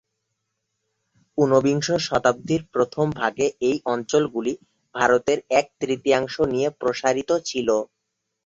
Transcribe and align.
ঊনবিংশ 1.37 1.87
শতাব্দীর 2.07 2.61
প্রথম 2.73 3.07
ভাগে 3.19 3.47
এই 3.61 3.77
অঞ্চলগুলি 3.85 4.53
ভারতের 4.95 5.39
এক-তৃতীয়াংশ 5.59 6.35
নিয়ে 6.51 6.67
প্রসারিত 6.81 7.29
ছিল। 7.45 7.69